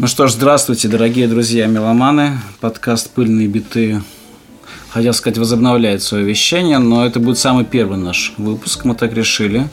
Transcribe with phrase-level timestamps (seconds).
[0.00, 2.38] Ну что ж, здравствуйте, дорогие друзья меломаны.
[2.60, 4.00] Подкаст «Пыльные биты»
[4.88, 9.68] хотел сказать, возобновляет свое вещание, но это будет самый первый наш выпуск, мы так решили.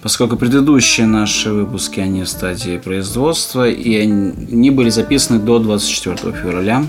[0.00, 6.86] Поскольку предыдущие наши выпуски, они в стадии производства, и они были записаны до 24 февраля.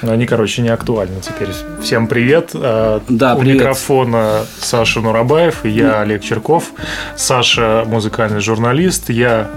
[0.00, 1.48] Они, короче, не актуальны теперь.
[1.82, 2.50] Всем привет.
[2.54, 3.56] А, да, У привет.
[3.56, 6.70] микрофона Саша Нурабаев, я Олег Черков.
[7.16, 9.50] Саша музыкальный журналист, я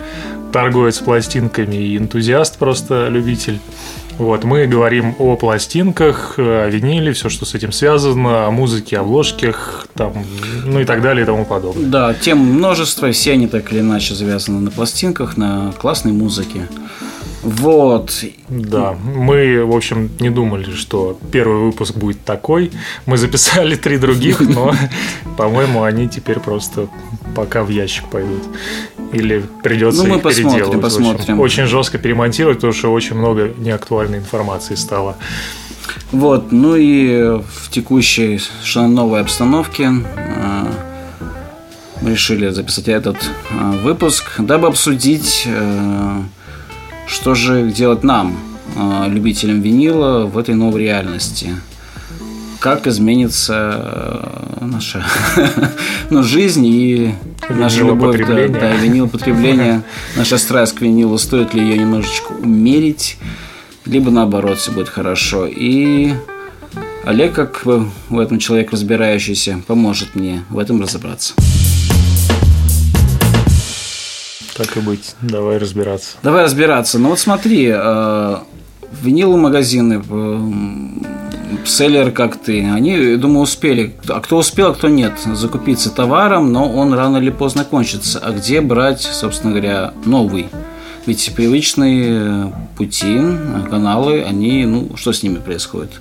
[0.51, 3.59] торговец пластинками и энтузиаст, просто любитель.
[4.17, 9.87] Вот, мы говорим о пластинках, о виниле, все, что с этим связано, о музыке, обложках,
[9.95, 10.13] там,
[10.65, 11.85] ну и так далее и тому подобное.
[11.85, 16.67] Да, тем множество, все они так или иначе завязаны на пластинках, на классной музыке.
[17.41, 18.23] Вот.
[18.49, 22.71] Да, мы, в общем, не думали, что первый выпуск будет такой.
[23.05, 24.75] Мы записали три других, но,
[25.37, 26.89] по-моему, они теперь просто
[27.35, 28.43] пока в ящик пойдут.
[29.13, 30.81] Или придется ну, мы их посмотрим, переделывать.
[30.81, 31.39] посмотрим.
[31.39, 35.15] Очень, очень жестко перемонтировать, потому что очень много неактуальной информации стало.
[36.11, 38.39] Вот, ну и в текущей
[38.75, 40.65] новой обстановке э,
[42.01, 43.17] мы решили записать этот
[43.51, 46.21] э, выпуск, дабы обсудить, э,
[47.09, 48.37] что же делать нам,
[49.07, 51.55] любителям винила, в этой новой реальности
[52.59, 54.29] как изменится
[54.59, 55.05] наша
[56.09, 57.15] ну, жизнь и
[57.49, 59.83] наша любовь да, да, винил потребление,
[60.17, 63.17] наша страсть к винилу, стоит ли ее немножечко умерить,
[63.85, 65.47] либо наоборот все будет хорошо.
[65.47, 66.13] И
[67.05, 71.33] Олег, как в этом человек разбирающийся, поможет мне в этом разобраться.
[74.59, 76.17] Так и быть, давай разбираться.
[76.21, 76.99] Давай разбираться.
[76.99, 78.37] Ну вот смотри, э,
[79.01, 80.03] виниловые магазины,
[81.65, 83.95] селлер как ты, они, думаю, успели.
[84.09, 88.19] А кто успел, а кто нет, закупиться товаром, но он рано или поздно кончится.
[88.19, 90.49] А где брать, собственно говоря, новый?
[91.05, 93.17] Ведь привычные пути,
[93.69, 95.91] каналы, они, ну, что с ними происходит?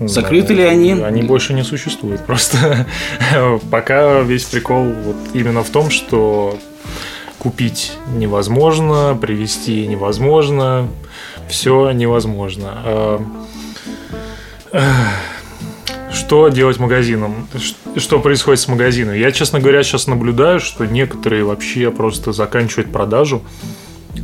[0.00, 0.92] Закрыты да, ли они?
[0.92, 2.24] Они больше не существуют.
[2.24, 2.86] Просто
[3.70, 6.58] пока весь прикол вот именно в том, что
[7.46, 10.88] купить невозможно, привезти невозможно,
[11.48, 12.72] все невозможно.
[12.82, 13.22] А,
[16.12, 17.46] что делать магазинам?
[17.94, 19.14] Что происходит с магазином?
[19.14, 23.42] Я, честно говоря, сейчас наблюдаю, что некоторые вообще просто заканчивают продажу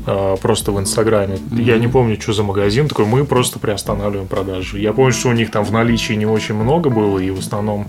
[0.05, 1.37] а, просто в Инстаграме.
[1.37, 1.62] Mm-hmm.
[1.62, 3.06] Я не помню, что за магазин такой.
[3.06, 4.78] Мы просто приостанавливаем продажу.
[4.78, 7.87] Я помню, что у них там в наличии не очень много было, и в основном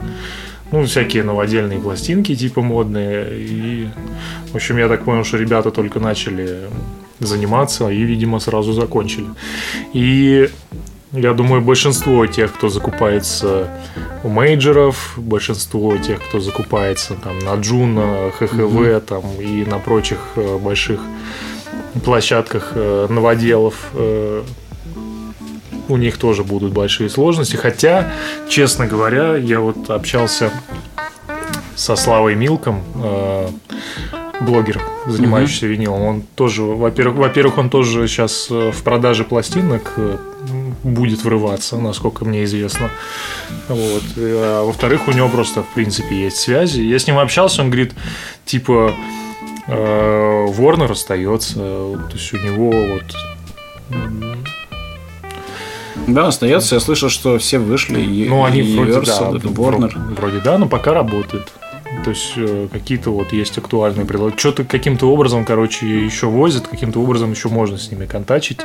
[0.73, 3.28] ну, всякие новодельные пластинки типа модные.
[3.31, 3.88] И,
[4.51, 6.61] в общем, я так понял, что ребята только начали
[7.19, 9.28] заниматься и, видимо, сразу закончили.
[9.94, 10.50] И
[11.11, 13.67] я думаю, большинство тех, кто закупается
[14.23, 19.00] у мейджеров, большинство тех, кто закупается там на Juno, HHV mm-hmm.
[19.01, 21.01] там, и на прочих э, больших
[22.03, 24.44] площадках э, новоделов, э,
[25.89, 27.55] у них тоже будут большие сложности.
[27.55, 28.11] Хотя,
[28.49, 30.51] честно говоря, я вот общался
[31.75, 32.83] со Славой Милком,
[34.41, 35.69] блогер, занимающийся mm-hmm.
[35.69, 36.01] винилом.
[36.01, 39.97] Он тоже, во-первых, во-первых, он тоже сейчас в продаже пластинок
[40.83, 42.89] будет врываться, насколько мне известно.
[43.69, 44.03] Вот.
[44.17, 46.81] А во-вторых, у него просто, в принципе, есть связи.
[46.81, 47.93] Я с ним общался, он говорит,
[48.45, 48.93] типа,
[49.67, 53.03] э, Ворнер остается, то есть у него вот
[56.08, 56.75] да, остается.
[56.75, 58.25] Я слышал, что все вышли.
[58.28, 60.16] Ну, они вроде да, Warner.
[60.16, 61.52] вроде да, но пока работают.
[62.03, 64.38] То есть э, какие-то вот есть актуальные предложения.
[64.38, 68.59] Что-то каким-то образом, короче, еще возят, каким-то образом еще можно с ними контачить.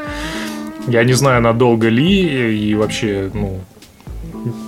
[0.87, 3.61] Я не знаю, надолго ли и вообще, ну,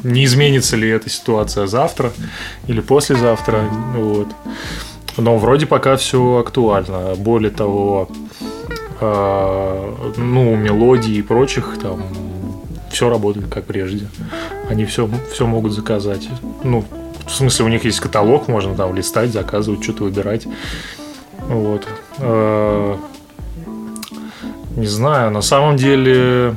[0.04, 2.12] не изменится ли эта ситуация завтра
[2.66, 3.64] или послезавтра.
[3.96, 4.28] Вот.
[5.16, 7.14] Но вроде пока все актуально.
[7.16, 8.08] Более того,
[9.00, 12.02] э, ну, мелодии и прочих там
[12.90, 14.08] все работает как прежде.
[14.68, 16.28] Они все, все могут заказать.
[16.64, 16.84] Ну,
[17.26, 20.46] в смысле, у них есть каталог, можно там листать, заказывать, что-то выбирать.
[21.48, 21.86] Вот.
[22.18, 22.96] Э,
[24.76, 26.54] не знаю, на самом деле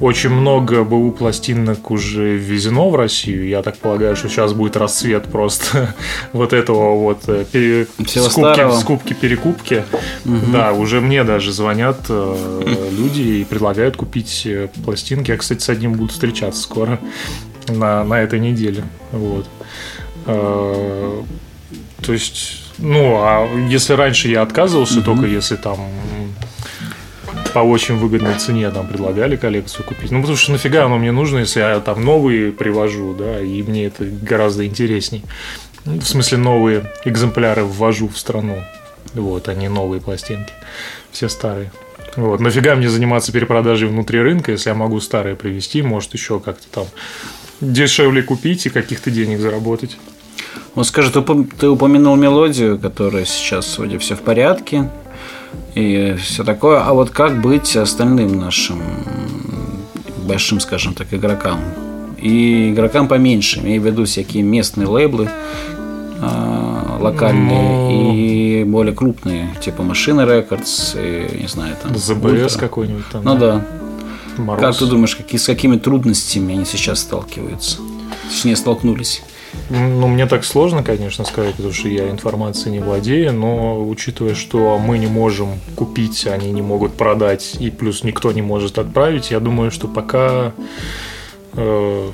[0.00, 3.46] очень много БУ пластинок уже ввезено в Россию.
[3.46, 5.94] Я так полагаю, что сейчас будет расцвет просто
[6.32, 7.86] вот этого вот э, пере...
[8.06, 9.84] скупки, скупки, перекупки.
[10.24, 10.52] Угу.
[10.52, 15.30] Да, уже мне даже звонят э, люди и предлагают купить э, пластинки.
[15.30, 16.98] Я, кстати, с одним буду встречаться скоро
[17.68, 18.84] на, на этой неделе.
[19.12, 19.46] Вот.
[20.24, 21.24] То
[22.12, 25.04] есть, ну, а если раньше я отказывался, угу.
[25.04, 25.78] только если там
[27.52, 30.10] по очень выгодной цене там предлагали коллекцию купить.
[30.10, 33.86] Ну, потому что нафига оно мне нужно, если я там новые привожу, да, и мне
[33.86, 35.22] это гораздо интересней.
[35.84, 38.62] Ну, в смысле, новые экземпляры ввожу в страну.
[39.14, 40.52] Вот, а новые пластинки.
[41.10, 41.72] Все старые.
[42.16, 42.40] Вот.
[42.40, 46.86] Нафига мне заниматься перепродажей внутри рынка, если я могу старые привезти, может еще как-то там
[47.60, 49.96] дешевле купить и каких-то денег заработать.
[50.74, 54.90] Вот скажи, ты упомянул мелодию, которая сейчас вроде все в порядке
[55.74, 56.80] и все такое.
[56.80, 58.80] А вот как быть остальным нашим
[60.26, 61.60] большим, скажем так, игрокам?
[62.18, 65.30] И игрокам поменьше, имею в виду всякие местные лейблы,
[66.20, 67.90] а, локальные Но...
[67.90, 68.14] Ну.
[68.14, 71.96] и более крупные, типа Машины Рекордс, и, не знаю, там...
[71.96, 73.24] ЗБС какой-нибудь там.
[73.24, 73.56] Ну да.
[73.56, 74.42] да.
[74.42, 74.60] Мороз.
[74.60, 77.78] Как ты думаешь, какие, с какими трудностями они сейчас сталкиваются?
[78.28, 79.22] Точнее, столкнулись?
[79.68, 84.78] Ну, мне так сложно, конечно, сказать, потому что я информацией не владею, но учитывая, что
[84.78, 89.40] мы не можем купить, они не могут продать, и плюс никто не может отправить, я
[89.40, 90.52] думаю, что пока,
[91.54, 92.10] э,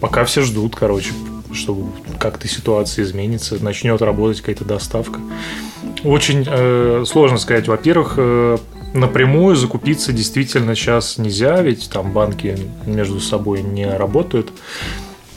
[0.00, 1.12] пока все ждут, короче,
[1.52, 1.88] что
[2.18, 5.20] как-то ситуация изменится, начнет работать какая-то доставка.
[6.04, 7.68] Очень э, сложно сказать.
[7.68, 8.58] Во-первых, э,
[8.94, 14.52] напрямую закупиться действительно сейчас нельзя, ведь там банки между собой не работают.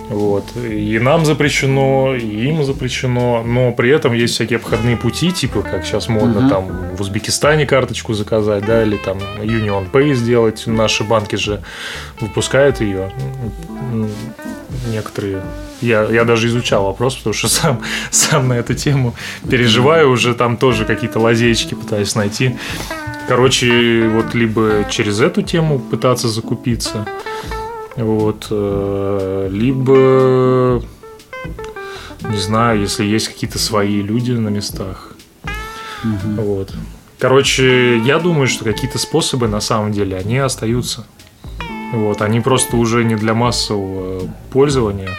[0.10, 0.56] Вот.
[0.58, 5.86] И нам запрещено, и им запрещено, но при этом есть всякие обходные пути, типа как
[5.86, 6.50] сейчас модно uh-huh.
[6.50, 10.68] там в Узбекистане карточку заказать, да, или там Union Pay сделать.
[10.68, 11.62] Наши банки же
[12.20, 13.12] выпускают ее.
[14.90, 15.42] Некоторые.
[15.82, 17.82] Я, я даже изучал вопрос, потому что сам,
[18.12, 19.16] сам на эту тему
[19.50, 22.56] переживаю, уже там тоже какие-то лазейки пытаюсь найти.
[23.28, 27.08] Короче, вот либо через эту тему пытаться закупиться,
[28.02, 28.48] вот.
[28.50, 30.84] Э, либо,
[32.30, 35.14] не знаю, если есть какие-то свои люди на местах.
[36.04, 36.42] Угу.
[36.42, 36.74] Вот.
[37.20, 41.06] Короче, я думаю, что какие-то способы на самом деле, они остаются.
[41.94, 45.10] Вот, они просто уже не для массового пользования.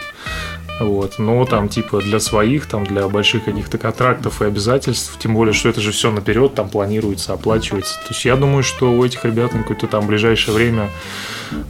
[0.79, 1.19] Вот.
[1.19, 5.69] Но там, типа, для своих, там, для больших каких-то контрактов и обязательств, тем более, что
[5.69, 7.95] это же все наперед, там планируется, оплачивается.
[7.99, 10.89] То есть я думаю, что у этих ребят на какое-то там ближайшее время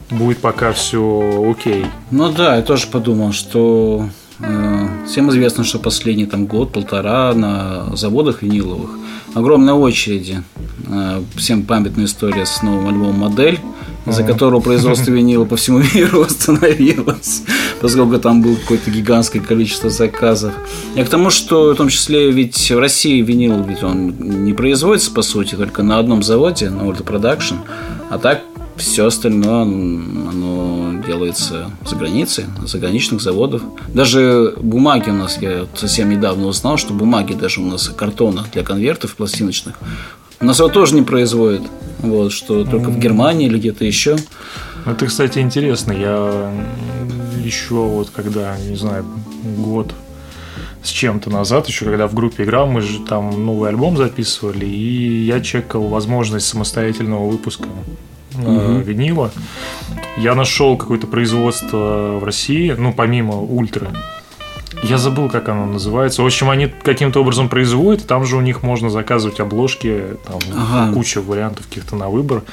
[0.09, 1.85] будет пока все окей.
[2.11, 4.09] Ну да, я тоже подумал, что
[4.39, 8.91] э, всем известно, что последний там год-полтора на заводах виниловых
[9.33, 10.44] огромные очереди.
[10.88, 13.59] Э, всем памятная история с новым альбомом «Модель»,
[14.05, 17.44] из-за которого производство винила по всему миру остановилось,
[17.81, 20.53] поскольку там было какое-то гигантское количество заказов.
[20.95, 25.11] Я к тому, что в том числе ведь в России винил ведь он не производится,
[25.11, 27.57] по сути, только на одном заводе, на World Production,
[28.09, 28.41] а так
[28.75, 33.61] все остальное оно делается за границей, заграничных заводов.
[33.94, 38.63] Даже бумаги у нас, я совсем недавно узнал, что бумаги даже у нас картона для
[38.63, 39.75] конвертов пластиночных
[40.43, 41.63] у нас его тоже не производят.
[41.99, 44.17] Вот, что только в Германии или где-то еще.
[44.85, 45.93] Это, кстати, интересно.
[45.93, 46.51] Я
[47.41, 49.05] еще вот когда, не знаю,
[49.57, 49.93] год
[50.83, 55.23] с чем-то назад, еще когда в группе играл, мы же там новый альбом записывали, и
[55.23, 57.69] я чекал возможность самостоятельного выпуска
[58.37, 58.79] угу.
[58.79, 59.31] винила.
[60.17, 63.93] Я нашел какое-то производство в России, ну, помимо Ультра.
[64.83, 66.21] Я забыл, как оно называется.
[66.21, 70.94] В общем, они каким-то образом производят, там же у них можно заказывать обложки, там ага.
[70.94, 72.44] куча вариантов каких-то на выбор.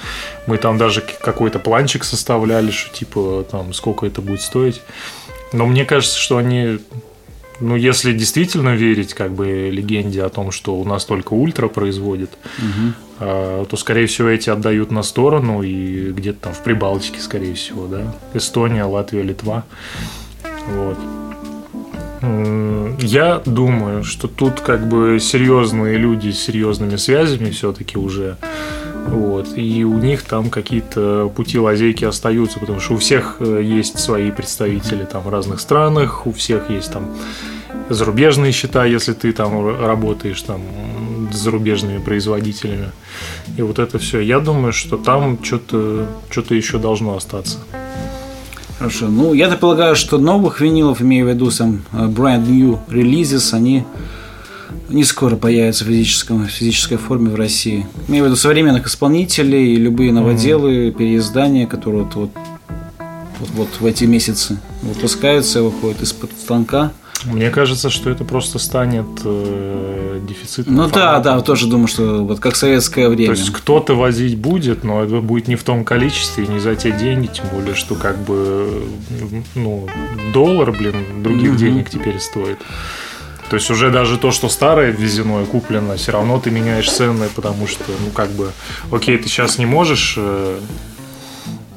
[0.47, 4.81] Мы там даже какой-то планчик составляли, что типа там сколько это будет стоить.
[5.53, 6.79] Но мне кажется, что они
[7.61, 12.31] ну, если действительно верить как бы легенде о том, что у нас только ультра производит,
[12.59, 12.95] угу.
[13.19, 18.14] то, скорее всего, эти отдают на сторону и где-то там в Прибалтике, скорее всего, да.
[18.33, 19.64] Эстония, Латвия, Литва.
[20.69, 20.97] Вот.
[22.23, 28.37] Я думаю, что тут как бы серьезные люди с серьезными связями все-таки уже.
[29.07, 33.99] Вот, и у них там какие-то пути лазейки остаются, потому что у всех э, есть
[33.99, 37.09] свои представители там в разных странах, у всех есть там
[37.89, 40.61] зарубежные счета, если ты там работаешь там
[41.33, 42.91] с зарубежными производителями.
[43.57, 44.21] И вот это все.
[44.21, 47.59] Я думаю, что там что-то что еще должно остаться.
[48.80, 49.08] Хорошо.
[49.08, 53.54] Ну, я так полагаю, что новых винилов, имею в виду сам э, brand new releases,
[53.54, 53.84] они
[54.88, 57.87] не скоро появятся в физическом, физической форме в России.
[58.08, 60.92] Имею в виду современных исполнителей, любые новоделы, mm-hmm.
[60.92, 62.30] переиздания, которые вот, вот,
[63.38, 66.92] вот, вот в эти месяцы выпускаются, выходят из-под станка.
[67.25, 70.75] Мне кажется, что это просто станет э, дефицитом.
[70.75, 71.21] Ну формата.
[71.23, 73.35] да, да, тоже думаю, что вот как советское время.
[73.35, 76.77] То есть кто-то возить будет, но это будет не в том количестве и не за
[76.77, 78.85] те деньги, тем более, что как бы
[79.55, 79.89] ну,
[80.33, 81.59] доллар, блин, других угу.
[81.59, 82.59] денег теперь стоит.
[83.50, 87.29] То есть уже даже то, что старое ввезено и куплено, все равно ты меняешь цены,
[87.35, 88.53] потому что, ну, как бы,
[88.93, 90.17] окей, ты сейчас не можешь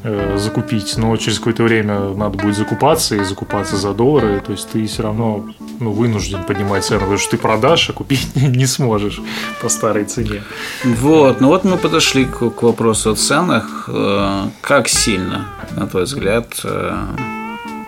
[0.03, 4.69] э, закупить, но через какое-то время надо будет закупаться и закупаться за доллары, то есть
[4.69, 5.45] ты все равно
[5.79, 9.21] ну, вынужден поднимать цену, потому что ты продашь, а купить не сможешь
[9.61, 10.43] по старой цене.
[10.83, 13.89] Вот, ну вот мы подошли к, к вопросу о ценах.
[13.91, 17.05] Э, как сильно, на твой взгляд, э,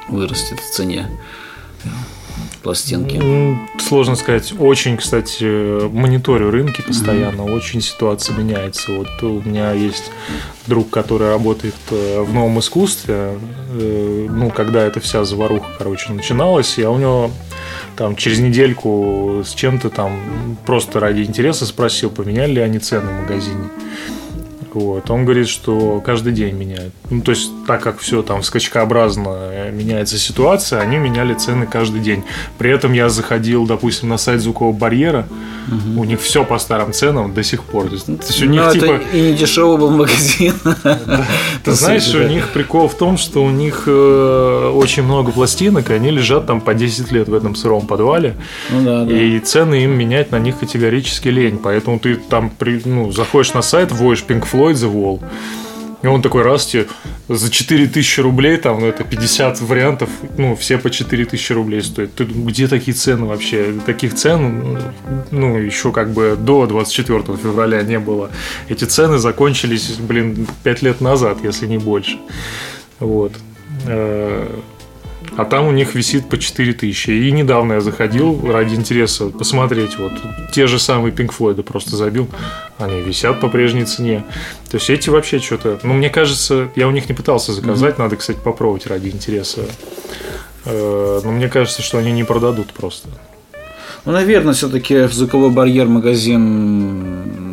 [0.10, 1.08] вырастет в цене
[2.66, 3.22] пластинки?
[3.80, 4.52] Сложно сказать.
[4.58, 7.42] Очень, кстати, мониторю рынки постоянно.
[7.42, 7.56] Mm-hmm.
[7.56, 8.92] Очень ситуация меняется.
[8.92, 10.12] Вот у меня есть
[10.66, 13.38] друг, который работает э, в новом искусстве.
[13.80, 17.30] Э, ну, когда эта вся заваруха, короче, начиналась, я у него
[17.96, 23.22] там через недельку с чем-то там просто ради интереса спросил, поменяли ли они цены в
[23.22, 23.70] магазине.
[24.76, 25.10] Вот.
[25.10, 26.94] Он говорит, что каждый день меняют.
[27.10, 32.26] Ну, то есть, так как все там скачкообразно меняется ситуация, они меняли цены каждый день.
[32.58, 35.28] При этом я заходил, допустим, на сайт звукового барьера,
[35.68, 36.02] угу.
[36.02, 37.88] у них все по старым ценам до сих пор.
[37.88, 39.00] То есть, то есть у них, типа...
[39.14, 40.54] и не дешевый был магазин.
[41.64, 45.94] Ты знаешь, у них прикол в том, что у них э, очень много пластинок, и
[45.94, 48.36] они лежат там по 10 лет в этом сыром подвале.
[48.72, 51.60] Ну и цены им менять на них категорически лень.
[51.64, 52.52] Поэтому ты там
[52.86, 55.22] ну, заходишь на сайт, вводишь Pink Floyd, Floyd The Wall.
[56.02, 56.86] И он такой раз тебе
[57.30, 62.14] за 4000 рублей, там, ну, это 50 вариантов, ну, все по 4000 рублей стоят.
[62.14, 63.74] Ты, где такие цены вообще?
[63.86, 64.78] Таких цен,
[65.32, 68.30] ну, еще как бы до 24 февраля не было.
[68.70, 72.18] Эти цены закончились, блин, 5 лет назад, если не больше.
[73.00, 73.32] Вот.
[75.38, 77.10] А там у них висит по 4000.
[77.10, 79.98] И недавно я заходил ради интереса посмотреть.
[79.98, 80.14] Вот
[80.54, 82.30] те же самые Pink Floyd просто забил.
[82.78, 84.24] Они висят по прежней цене.
[84.70, 85.80] То есть эти вообще что-то...
[85.84, 87.96] Ну, мне кажется, я у них не пытался заказать.
[87.96, 88.02] Mm-hmm.
[88.02, 89.66] Надо, кстати, попробовать ради интереса.
[90.66, 93.10] Э, но мне кажется, что они не продадут просто.
[94.06, 97.45] Ну, наверное, все-таки звуковой барьер магазин,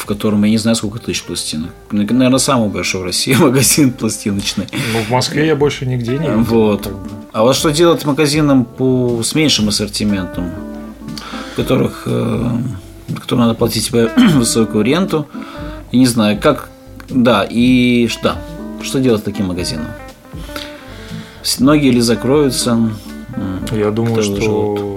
[0.00, 1.72] в котором я не знаю, сколько тысяч пластинок.
[1.90, 4.66] Наверное, самый большой в России магазин пластиночный.
[4.72, 6.40] Ну, в Москве я больше нигде не видел.
[6.40, 6.84] Вот.
[6.84, 7.10] Как бы.
[7.32, 10.50] А вот что делать магазинам по, с меньшим ассортиментом,
[11.52, 12.50] в которых, э,
[13.14, 13.90] которым надо платить
[14.34, 15.28] высокую ренту?
[15.92, 16.70] Я не знаю, как...
[17.10, 18.38] Да, и что?
[18.82, 19.88] Что делать с таким магазином?
[21.58, 22.90] Многие ли закроются?
[23.70, 24.89] Я думаю, что живут?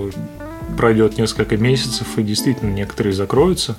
[0.77, 3.77] Пройдет несколько месяцев, и действительно некоторые закроются,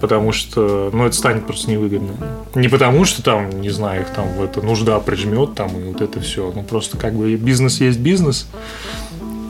[0.00, 2.14] потому что, ну, это станет просто невыгодно.
[2.54, 6.00] Не потому, что там, не знаю, их там в это нужда прижмет, там, и вот
[6.00, 6.52] это все.
[6.54, 8.46] Ну, просто как бы бизнес есть бизнес.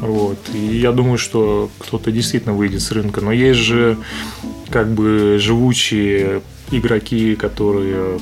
[0.00, 0.38] Вот.
[0.54, 3.20] И я думаю, что кто-то действительно выйдет с рынка.
[3.20, 3.98] Но есть же
[4.70, 8.18] как бы живучие игроки, которые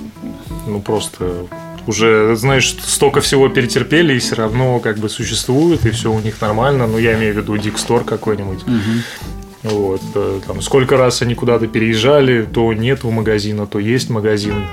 [0.66, 1.46] ну просто
[1.88, 6.40] уже, знаешь, столько всего перетерпели и все равно как бы существуют, и все у них
[6.40, 6.86] нормально.
[6.86, 8.62] Ну, я имею в виду Дикстор какой-нибудь.
[8.62, 9.70] Угу.
[9.70, 14.66] Вот, э, там, сколько раз они куда-то переезжали, то нет у магазина, то есть магазин.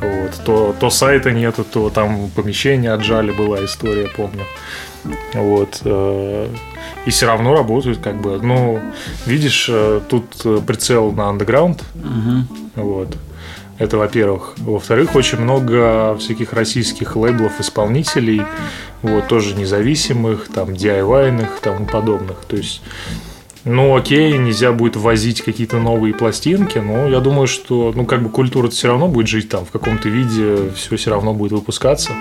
[0.00, 4.44] Вот, то, то сайта нету, то там помещение отжали, была история, помню.
[5.34, 5.82] Вот.
[5.84, 6.48] Э,
[7.04, 8.40] и все равно работают, как бы.
[8.42, 8.80] Ну,
[9.26, 11.84] видишь, э, тут прицел на андеграунд.
[11.94, 12.82] Угу.
[12.82, 13.16] Вот.
[13.78, 14.54] Это, во-первых.
[14.58, 18.42] Во-вторых, очень много всяких российских лейблов, исполнителей,
[19.02, 22.38] вот, тоже независимых, там, DIY-ных, тому подобных.
[22.46, 22.82] То есть,
[23.64, 28.30] ну, окей, нельзя будет возить какие-то новые пластинки, но я думаю, что, ну, как бы
[28.30, 32.12] культура все равно будет жить там в каком-то виде, все все равно будет выпускаться.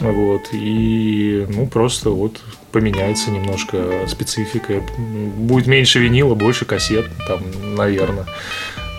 [0.00, 2.40] Вот, и, ну, просто вот
[2.72, 4.82] поменяется немножко специфика.
[4.98, 7.42] Будет меньше винила, больше кассет, там,
[7.76, 8.26] наверное.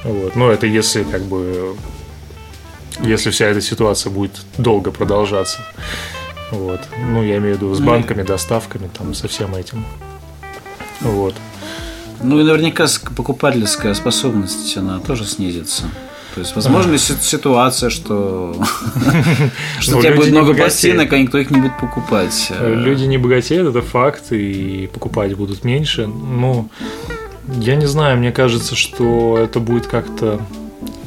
[0.05, 0.35] Вот.
[0.35, 1.75] Но это если как бы
[3.03, 5.59] если вся эта ситуация будет долго продолжаться.
[6.51, 6.79] Вот.
[6.97, 9.83] Ну, я имею в виду с ну банками, доставками, там, со всем этим.
[11.01, 11.35] Вот.
[12.21, 12.85] Ну и наверняка
[13.15, 15.83] покупательская способность, она тоже снизится.
[16.33, 18.62] То есть, возможно, ли ситуация, что,
[19.79, 22.51] что ну, у тебя будет много пластинок, а никто их не будет покупать.
[22.59, 26.07] Люди не богатеют, это факт, и покупать будут меньше.
[26.07, 26.67] Но
[27.47, 30.41] я не знаю, мне кажется, что это будет как-то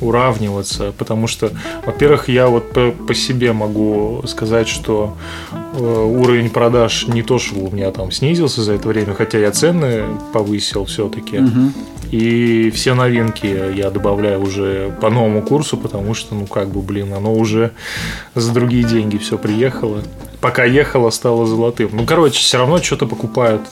[0.01, 1.51] уравниваться, потому что,
[1.85, 5.17] во-первых, я вот по, по себе могу сказать, что
[5.53, 9.51] э, уровень продаж не то, что у меня там снизился за это время, хотя я
[9.51, 11.39] цены повысил все-таки.
[11.39, 11.73] Угу.
[12.11, 17.13] И все новинки я добавляю уже по новому курсу, потому что, ну, как бы, блин,
[17.13, 17.73] оно уже
[18.35, 20.03] за другие деньги все приехало.
[20.41, 21.91] Пока ехало, стало золотым.
[21.93, 23.63] Ну, короче, все равно что-то покупают.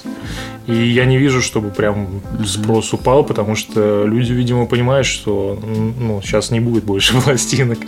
[0.67, 6.21] И я не вижу, чтобы прям спрос упал, потому что люди, видимо, понимают, что ну,
[6.23, 7.79] сейчас не будет больше пластинок.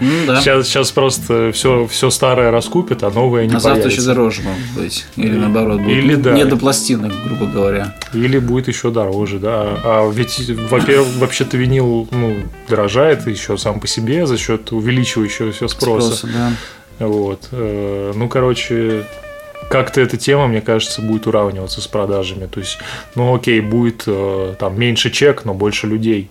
[0.00, 0.40] Ну, да.
[0.40, 4.00] Сейчас, сейчас просто все, все старое раскупят, а новое не А завтра появится.
[4.00, 5.06] еще дороже может быть.
[5.16, 6.32] Или наоборот, будет Или да.
[6.34, 7.94] не до пластинок, грубо говоря.
[8.12, 9.78] Или будет еще дороже, да.
[9.82, 12.36] А ведь, во-первых, вообще-то винил ну,
[12.68, 16.16] дорожает еще сам по себе за счет увеличивающегося спроса.
[16.16, 16.28] Спроса,
[16.98, 17.06] да.
[17.06, 17.48] Вот.
[17.52, 19.04] Э, Ну, короче,
[19.68, 22.46] как-то эта тема, мне кажется, будет уравниваться с продажами.
[22.46, 22.78] То есть,
[23.14, 26.30] ну окей, будет э, там меньше чек, но больше людей.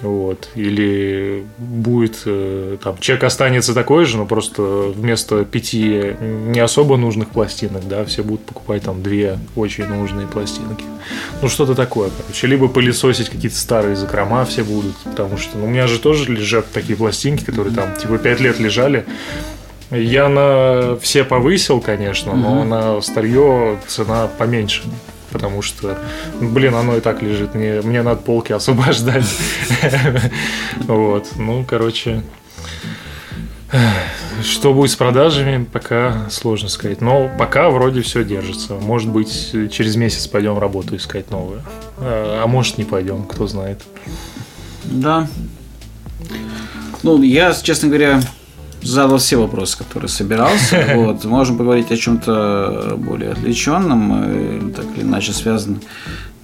[0.00, 0.48] Вот.
[0.54, 7.30] Или будет э, там чек останется такой же, но просто вместо пяти не особо нужных
[7.30, 10.84] пластинок, да, все будут покупать там две очень нужные пластинки.
[11.40, 12.46] Ну, что-то такое, короче.
[12.46, 16.70] Либо пылесосить какие-то старые закрома все будут, потому что ну, у меня же тоже лежат
[16.72, 19.04] такие пластинки, которые там типа пять лет лежали.
[19.92, 24.82] Я на все повысил, конечно, но на старье цена поменьше.
[25.30, 25.98] Потому что,
[26.40, 27.54] блин, оно и так лежит.
[27.54, 29.24] Мне, мне надо полки освобождать.
[30.86, 31.28] Вот.
[31.36, 32.22] Ну, короче.
[34.42, 37.00] Что будет с продажами, пока сложно сказать.
[37.00, 38.74] Но пока вроде все держится.
[38.74, 41.62] Может быть, через месяц пойдем работу искать новую.
[41.98, 43.82] А а может, не пойдем, кто знает.
[44.84, 45.28] Да.
[47.02, 48.20] Ну, я, честно говоря,
[48.82, 50.84] задал все вопросы, которые собирался.
[50.94, 51.24] Вот.
[51.24, 55.80] Можем поговорить о чем-то более отвлеченном, э, так или иначе связанном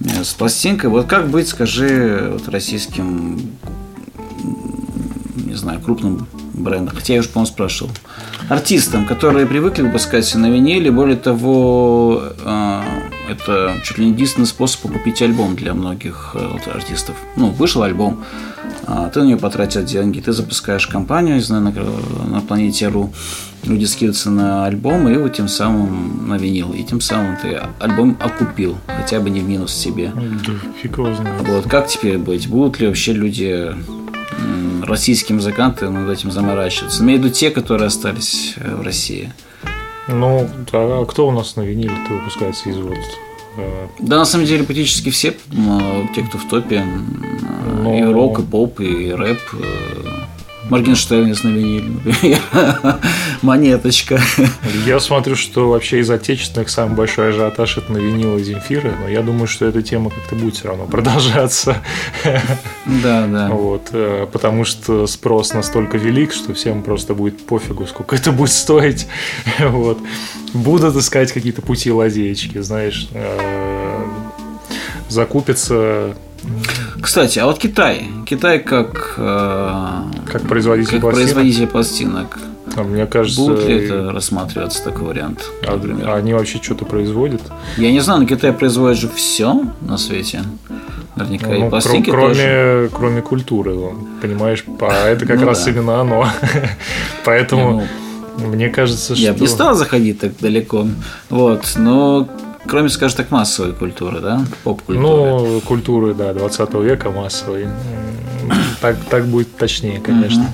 [0.03, 0.89] э, с пластинкой.
[0.89, 3.39] Вот как быть, скажи, вот российским,
[5.35, 7.91] не знаю, крупным брендом, хотя я уже, по-моему, спрашивал,
[8.49, 12.81] артистам, которые привыкли выпускать на виниле, более того, э,
[13.29, 17.15] это чуть ли не единственный способ купить альбом для многих э, вот артистов.
[17.35, 18.23] Ну, вышел альбом,
[18.85, 21.71] а, ты на нее потратил деньги, ты запускаешь компанию, не знаю, на,
[22.27, 23.13] на планете РУ,
[23.63, 28.17] люди скидываются на альбом, и вот тем самым на винил, и тем самым ты альбом
[28.19, 30.11] окупил, хотя бы не в минус себе.
[30.15, 31.47] Да, фиг его знает.
[31.47, 32.47] Вот как теперь быть?
[32.47, 33.75] Будут ли вообще люди,
[34.83, 37.03] российские музыканты, над этим заморачиваться?
[37.03, 39.31] Имею в виду те, которые остались э, в России.
[40.11, 42.97] Ну, а кто у нас на виниле-то выпускается из вот
[43.57, 45.35] э, Да, на самом деле, практически все,
[46.15, 47.97] те, кто в топе, м, Ну.
[47.97, 49.39] и рок, и поп, и рэп.
[50.69, 52.39] Моргенштерн виниле, например.
[53.41, 54.19] Монеточка.
[54.85, 59.09] Я смотрю, что вообще из отечественных самый большой ажиотаж это на винил и Земфиры, но
[59.09, 61.77] я думаю, что эта тема как-то будет все равно продолжаться.
[62.85, 63.49] Да, да.
[63.49, 68.51] Вот, э, потому что спрос настолько велик, что всем просто будет пофигу, сколько это будет
[68.51, 69.07] стоить.
[69.59, 69.99] Вот.
[70.53, 73.07] Будут искать какие-то пути лазеечки, знаешь.
[73.13, 74.05] э,
[75.09, 76.15] Закупится
[77.01, 78.07] Кстати, а вот Китай.
[78.25, 81.23] Китай как, э, как производитель как пластинок.
[81.25, 82.39] производитель пластинок.
[82.75, 85.43] А Мне кажется, Будет ли это рассматриваться такой вариант?
[85.67, 86.07] а- например?
[86.09, 87.41] а они вообще что-то производят?
[87.77, 90.43] Я не знаю, но Китай производит же все на свете.
[91.15, 92.89] Наверняка Ну, и кро- пластинки кроме, тоже.
[92.95, 93.75] кроме культуры,
[94.21, 95.71] понимаешь, а это как Ну раз да.
[95.71, 96.27] именно оно.
[97.25, 97.83] Поэтому
[98.37, 99.23] Не, мне кажется, что...
[99.23, 100.87] Я бы не стал заходить так далеко.
[101.29, 102.29] Вот, но
[102.67, 104.45] кроме, скажем так, массовой культуры, да?
[104.63, 104.99] Поп-культуры.
[105.07, 107.67] Ну, культуры, да, 20 века массовой.
[108.81, 110.45] Так, так будет точнее, конечно.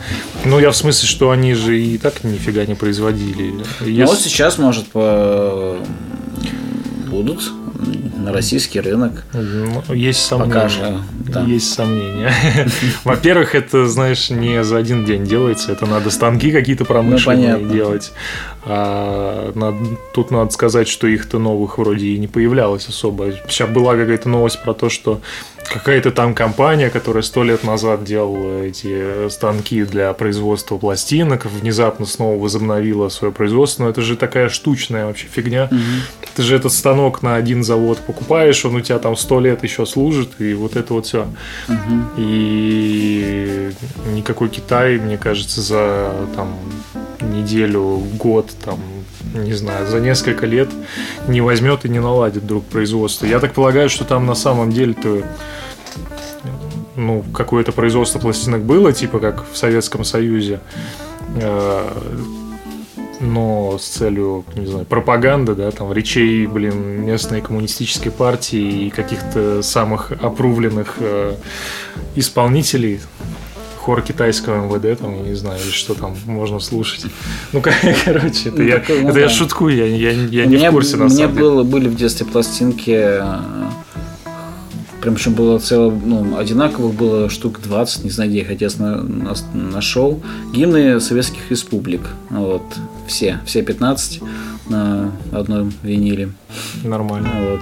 [0.44, 3.52] Ну, я в смысле, что они же и так нифига не производили.
[3.52, 5.78] Ну, Если- вот сейчас, может, по...
[7.08, 7.52] будут
[8.18, 9.24] на российский рынок.
[9.34, 10.54] Ну, Есть сомнения.
[10.54, 11.42] Пока же, да.
[11.44, 12.34] Есть сомнения.
[13.04, 15.72] Во-первых, это, знаешь, не за один день делается.
[15.72, 17.74] Это надо станки какие-то промышленные Ну, понятно.
[17.74, 18.12] делать.
[18.68, 23.32] А надо- тут надо сказать, что их-то новых вроде и не появлялось особо.
[23.48, 25.22] Сейчас была какая-то новость про то, что
[25.72, 32.42] какая-то там компания, которая сто лет назад делала эти станки для производства пластинок, внезапно снова
[32.42, 33.84] возобновила свое производство.
[33.84, 35.70] Но это же такая штучная вообще фигня.
[36.36, 39.86] Ты же этот станок на один завод покупаешь, он у тебя там сто лет еще
[39.86, 41.28] служит, и вот это вот все.
[42.18, 43.70] И
[44.14, 46.56] никакой Китай, мне кажется, за там
[47.26, 48.80] неделю, год, там,
[49.34, 50.70] не знаю, за несколько лет
[51.28, 53.26] не возьмет и не наладит вдруг производство.
[53.26, 55.24] Я так полагаю, что там на самом деле-то
[56.96, 60.60] ну, какое-то производство пластинок было, типа как в Советском Союзе,
[61.36, 61.92] э,
[63.20, 69.62] но с целью, не знаю, пропаганды, да, там, речей, блин, местной коммунистической партии и каких-то
[69.62, 71.36] самых опрувленных э,
[72.16, 73.02] исполнителей,
[73.86, 77.06] хор китайского МВД, там, я не знаю, или что там можно слушать.
[77.54, 77.74] Ну, кор-
[78.06, 79.32] короче, это, Ну, я, такое, ну это я да.
[79.32, 81.40] шуткую, я, я, я У не меня- в курсе, на У самом деле.
[81.48, 83.22] было, были в детстве пластинки, э,
[85.02, 88.78] прям причем было целое, ну, одинаковых было штук 20, не знаю, где я их отец
[88.78, 90.20] на- на- нашел.
[90.52, 92.64] Гимны советских республик, вот,
[93.08, 94.22] все, все 15.
[94.68, 96.30] на одном виниле.
[96.84, 97.30] Нормально.
[97.52, 97.60] Вот.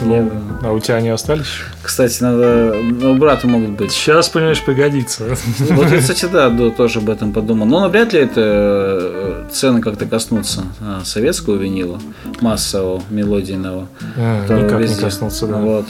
[0.00, 0.30] Ну,
[0.62, 1.46] а у тебя они остались?
[1.82, 2.74] Кстати, надо...
[2.82, 3.92] Ну, у брата могут быть.
[3.92, 5.36] Сейчас, понимаешь, пригодится.
[5.70, 7.66] Вот я, кстати, да, да, тоже об этом подумал.
[7.66, 12.00] Но навряд ли это э, цены как-то коснутся а, советского винила,
[12.40, 13.86] массового, мелодийного.
[14.16, 15.02] А, Никак не везде.
[15.02, 15.56] коснуться, да.
[15.56, 15.86] Вот.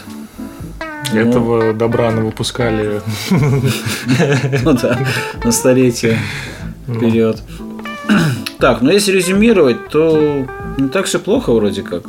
[1.13, 3.01] Этого добра на выпускали.
[3.31, 4.99] Ну да,
[5.45, 6.19] на столетие
[6.87, 6.95] Ну.
[6.95, 7.43] вперед.
[8.59, 10.47] Так, ну если резюмировать, то
[10.79, 12.03] не так все плохо вроде как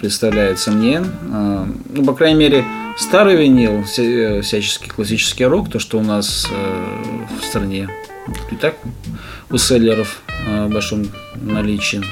[0.00, 1.02] представляется мне.
[1.32, 2.64] А, Ну, по крайней мере,
[2.96, 6.84] старый винил, вся- всяческий классический рок, то, что у нас э,
[7.40, 7.88] в стране
[8.50, 8.74] и так
[9.50, 11.06] у селлеров э, в большом
[11.40, 12.02] наличии.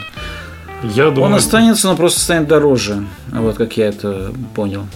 [0.83, 3.05] Я Он думаю, останется, но просто станет дороже.
[3.33, 4.87] Вот как я это понял.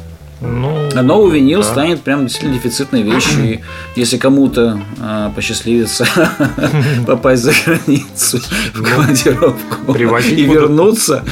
[0.41, 1.69] ну, А новый винил да.
[1.69, 3.45] станет прям действительно дефицитной вещью.
[3.55, 3.61] И
[3.97, 6.07] если кому-то а, посчастливится
[7.07, 8.41] попасть за границу
[8.75, 11.25] в командировку Ну, и вернуться,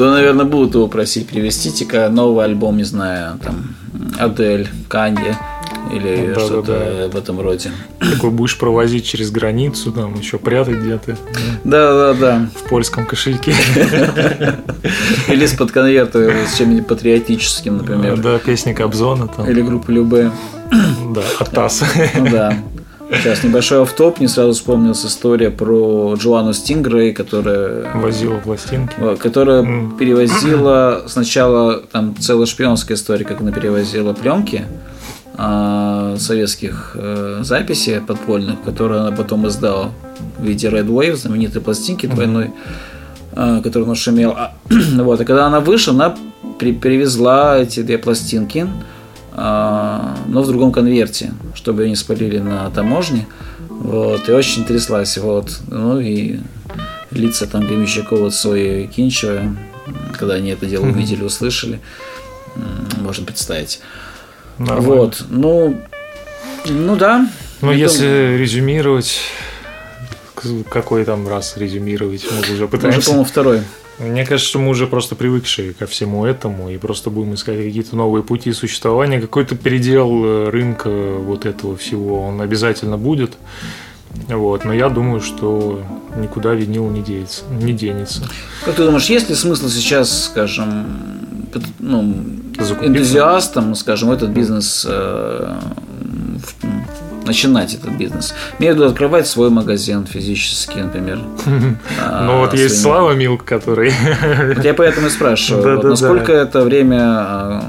[0.00, 3.74] то, наверное, будут его просить привезти-ка новый альбом, не знаю, там,
[4.18, 5.36] Адель, Канье
[5.92, 6.40] или Да-да-да.
[6.40, 7.70] что-то в этом роде.
[7.98, 11.18] Такой будешь провозить через границу, там еще прятать где-то
[11.64, 12.48] Да-да-да.
[12.56, 13.52] в польском кошельке.
[15.28, 18.18] Или из-под конверта с чем-нибудь патриотическим, например.
[18.22, 19.50] Да, песни Кобзона там.
[19.50, 20.30] Или группы Любе.
[21.14, 21.82] Да, Атас.
[22.16, 22.56] Ну да.
[23.12, 28.94] Сейчас небольшой автоп, не сразу вспомнилась история про Джоанну Стингрей, которая, Возила пластинки.
[28.98, 29.96] э, которая М.
[29.98, 34.64] перевозила сначала там целая шпионская история, как она перевозила пленки
[35.36, 39.90] а, советских э, записей подпольных, которые она потом издала
[40.38, 42.50] в виде Red Wave, знаменитой пластинки двойной,
[43.32, 44.34] а, которую она шумела.
[44.38, 44.52] А,
[45.02, 46.16] вот, и когда она вышла, она
[46.58, 48.68] при- привезла эти две пластинки,
[49.42, 53.26] но в другом конверте, чтобы ее не спалили на таможне.
[53.68, 55.16] Вот, и очень тряслась.
[55.18, 55.60] Вот.
[55.68, 56.40] Ну и
[57.10, 59.56] лица там Гремещакова, Цоя и Кинчева,
[60.18, 61.80] когда они это дело увидели, услышали,
[63.00, 63.80] можно представить.
[64.58, 64.88] Нормально.
[64.88, 65.80] Вот, ну,
[66.66, 67.26] ну да.
[67.62, 69.18] Ну, если резюмировать,
[70.34, 73.06] к- какой там раз резюмировать, мы уже Уже, пытаемся.
[73.06, 73.60] по-моему, второй.
[74.00, 78.22] Мне кажется, мы уже просто привыкшие ко всему этому и просто будем искать какие-то новые
[78.22, 79.20] пути существования.
[79.20, 83.34] Какой-то передел э, рынка вот этого всего, он обязательно будет.
[84.28, 85.82] Вот, но я думаю, что
[86.16, 87.44] никуда винил не денется.
[87.50, 88.22] Не денется.
[88.64, 90.86] Как ты думаешь, есть ли смысл сейчас, скажем,
[91.78, 92.14] ну,
[92.58, 92.86] Закупиться?
[92.86, 95.58] энтузиастам, скажем, этот бизнес э,
[97.30, 98.34] начинать этот бизнес?
[98.58, 101.20] Имею в виду открывать свой магазин физически, например.
[102.00, 103.92] а, Ну вот есть Слава Милк, который...
[104.54, 107.60] Вот я поэтому и спрашиваю, насколько это время э,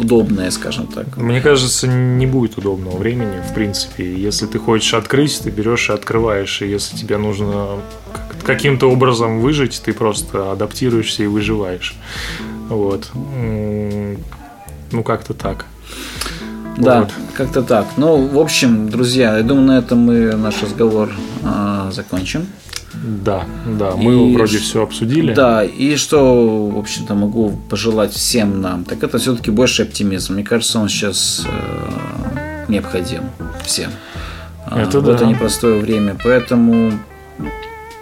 [0.00, 1.16] удобное, скажем так.
[1.16, 4.14] Мне кажется, не будет удобного времени, в принципе.
[4.14, 6.62] Если ты хочешь открыть, ты берешь и открываешь.
[6.62, 7.80] И если тебе нужно
[8.12, 11.94] как- каким-то образом выжить, ты просто адаптируешься и выживаешь.
[12.68, 13.10] Вот.
[14.92, 15.66] Ну, как-то так.
[16.80, 17.12] Да, Вот.
[17.34, 17.86] как-то так.
[17.96, 21.10] Ну, в общем, друзья, я думаю, на этом мы наш разговор
[21.44, 22.46] а, закончим.
[22.94, 23.44] Да,
[23.78, 25.32] да, мы И вроде все обсудили.
[25.32, 30.34] Да, и что, в общем-то, могу пожелать всем нам, так это все-таки больше оптимизм.
[30.34, 33.22] Мне кажется, он сейчас э, необходим
[33.64, 33.90] всем.
[34.66, 35.26] А, Это в это да.
[35.26, 36.16] непростое время.
[36.22, 36.92] Поэтому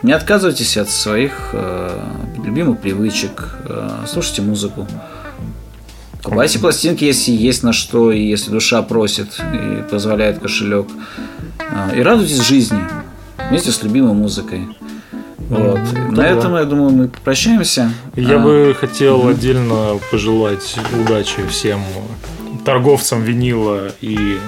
[0.03, 2.01] не отказывайтесь от своих э,
[2.45, 4.87] любимых привычек, э, слушайте музыку.
[6.23, 10.87] Покупайте пластинки, если есть на что, и если душа просит и позволяет кошелек.
[11.61, 12.81] А, И радуйтесь жизни
[13.49, 14.67] вместе с любимой музыкой.
[15.49, 15.79] Вот.
[15.95, 17.91] Ну, На этом, я думаю, мы попрощаемся.
[18.17, 21.81] Я А, бы хотел отдельно пожелать удачи всем
[22.65, 24.39] торговцам винила и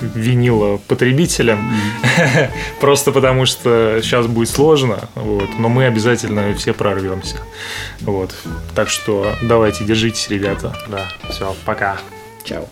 [0.00, 1.70] винила потребителям.
[2.80, 7.36] Просто потому что сейчас будет сложно, вот, но мы обязательно все прорвемся.
[8.00, 8.34] Вот.
[8.74, 10.76] Так что давайте, держитесь, ребята.
[10.88, 11.98] Да, все, пока.
[12.44, 12.68] Чао.